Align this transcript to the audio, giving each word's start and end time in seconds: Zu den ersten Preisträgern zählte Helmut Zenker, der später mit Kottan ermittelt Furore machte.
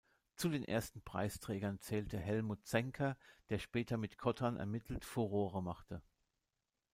Zu 0.35 0.49
den 0.49 0.63
ersten 0.65 1.03
Preisträgern 1.03 1.79
zählte 1.79 2.17
Helmut 2.17 2.65
Zenker, 2.65 3.15
der 3.49 3.59
später 3.59 3.97
mit 3.97 4.17
Kottan 4.17 4.57
ermittelt 4.57 5.05
Furore 5.05 5.61
machte. 5.61 6.01